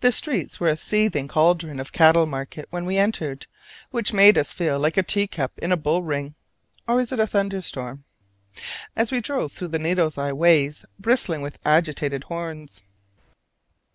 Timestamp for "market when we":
2.26-2.98